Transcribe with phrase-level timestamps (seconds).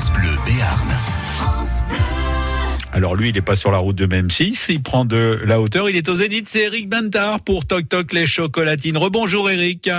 [0.00, 0.88] France Bleu Béarn.
[2.90, 5.90] Alors lui, il n'est pas sur la route de Memphis, il prend de la hauteur.
[5.90, 8.96] Il est au Zénith, c'est Eric Bentard pour Toc Toc les chocolatines.
[8.96, 9.90] Rebonjour Eric.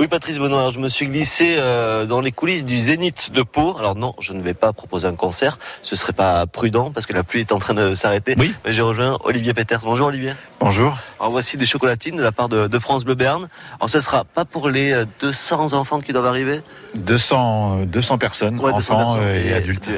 [0.00, 3.42] Oui, Patrice Benoît, alors je me suis glissé euh, dans les coulisses du Zénith de
[3.42, 3.76] Pau.
[3.78, 7.12] Alors non, je ne vais pas proposer un concert, ce serait pas prudent parce que
[7.12, 8.34] la pluie est en train de s'arrêter.
[8.36, 8.52] Oui.
[8.64, 9.78] Mais j'ai rejoint Olivier Peters.
[9.84, 10.32] Bonjour Olivier.
[10.58, 10.96] Bonjour.
[11.20, 13.46] Alors voici des chocolatines de la part de, de France Bleu Berne.
[13.78, 16.60] Alors ce sera pas pour les euh, 200 enfants qui doivent arriver?
[16.96, 19.22] 200, euh, 200 personnes, Ouais, 200 enfants personnes.
[19.22, 19.88] euh, et adultes.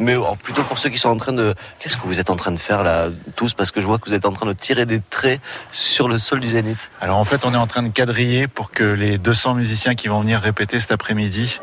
[0.00, 1.54] Mais alors, plutôt pour ceux qui sont en train de...
[1.78, 3.54] Qu'est-ce que vous êtes en train de faire là, tous?
[3.54, 6.18] Parce que je vois que vous êtes en train de tirer des traits sur le
[6.18, 6.90] sol du Zénith.
[7.00, 10.08] Alors en fait, on est en train de quadriller pour que les 200 musiciens qui
[10.08, 11.60] vont venir répéter cet après-midi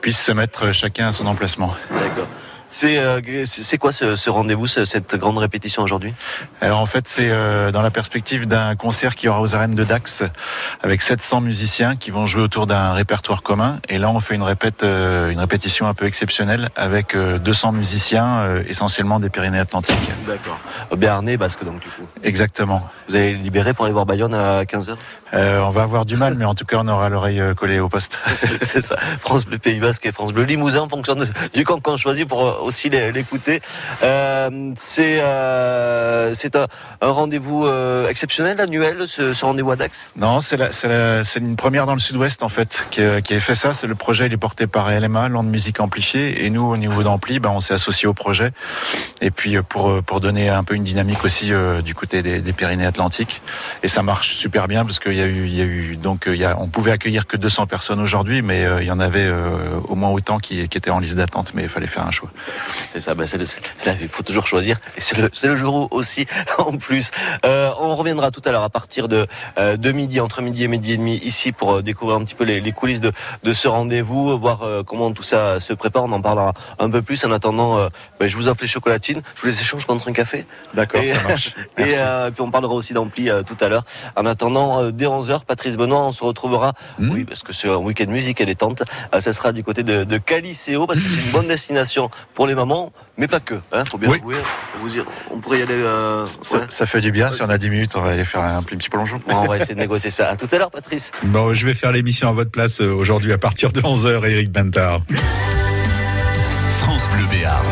[0.00, 1.74] puissent se mettre chacun à son emplacement.
[1.90, 2.28] D'accord.
[2.72, 6.14] C'est euh, c'est quoi ce, ce rendez-vous, ce- cette grande répétition aujourd'hui?
[6.60, 9.82] Alors en fait, c'est euh, dans la perspective d'un concert qui aura aux arènes de
[9.82, 10.22] Dax
[10.80, 13.80] avec 700 musiciens qui vont jouer autour d'un répertoire commun.
[13.88, 17.72] Et là, on fait une répète, euh, une répétition un peu exceptionnelle avec euh, 200
[17.72, 19.96] musiciens, essentiellement des Pyrénées-Atlantiques.
[20.24, 20.60] D'accord.
[20.96, 22.06] Béarnais, basque donc du coup.
[22.22, 22.88] Exactement.
[23.10, 24.94] Vous allez libérer pour aller voir Bayonne à 15h
[25.34, 27.78] Euh, on va avoir du mal, mais en tout cas, on aura l'oreille euh, collée
[27.80, 28.18] au poste.
[28.64, 28.96] C'est ça.
[29.20, 32.26] France Bleu Pays Basque et France Bleu Limousin en fonction de- du camp qu'on choisit
[32.28, 33.62] pour euh, aussi l'écouter.
[34.04, 36.66] Euh, c'est euh, c'est un,
[37.00, 37.66] un rendez-vous
[38.08, 40.12] exceptionnel, annuel, ce, ce rendez-vous à Dax?
[40.16, 40.58] Non, c'est
[41.36, 43.72] une première dans le sud-ouest en fait qui, a- qui fait ça.
[43.72, 47.02] C'est le projet, il est porté par LMA, Land Musique Amplifiée, et nous au niveau
[47.02, 48.52] d'Ampli, ben, on s'est associé au projet.
[49.20, 51.50] Et puis pour pour donner un peu une dynamique aussi
[51.84, 52.99] du côté des, des Pyrénées-Atlantiques.
[53.82, 56.24] Et ça marche super bien parce qu'il y a eu il y a eu donc
[56.26, 59.00] il y a, on pouvait accueillir que 200 personnes aujourd'hui, mais euh, il y en
[59.00, 62.06] avait euh, au moins autant qui, qui étaient en liste d'attente, mais il fallait faire
[62.06, 62.30] un choix.
[62.92, 64.78] C'est ça, c'est vie, il faut toujours choisir.
[64.96, 66.26] Et c'est le, jour aussi,
[66.58, 67.10] en plus.
[67.44, 69.26] Euh, on reviendra tout à l'heure à partir de,
[69.58, 72.60] de midi, entre midi et midi et demi, ici pour découvrir un petit peu les,
[72.60, 73.12] les coulisses de,
[73.42, 76.04] de ce rendez-vous, voir comment tout ça se prépare.
[76.04, 77.24] On en parlera un peu plus.
[77.24, 79.22] En attendant, ben, je vous offre les chocolatines.
[79.36, 80.46] Je vous les échange contre un café.
[80.74, 81.54] D'accord, Et- ça marche.
[81.78, 82.32] Et Merci.
[82.32, 83.84] puis on parlera aussi d'ampli euh, tout à l'heure.
[84.16, 87.10] En attendant, euh, dès 11h, Patrice Benoît, on se retrouvera, Hmm.
[87.12, 88.82] oui, parce que c'est un week-end musique et détente,
[89.14, 92.46] euh, ça sera du côté de, de Caliceo, parce que c'est une bonne destination pour
[92.46, 94.36] les mamans, mais pas que, hein, faut bien Oui.
[94.80, 95.74] Vous y- on pourrait y aller...
[95.74, 96.64] euh, Ça, ouais.
[96.70, 97.30] ça fait du bien.
[97.32, 99.20] Si on a 10 minutes, on va aller faire un petit plongeon.
[99.26, 100.28] Bon, on va essayer de négocier ça.
[100.28, 101.12] À tout à l'heure, Patrice.
[101.22, 105.00] Bon, je vais faire l'émission à votre place aujourd'hui à partir de 11h, Eric Bentard.
[106.78, 107.64] France Bleu Béarn.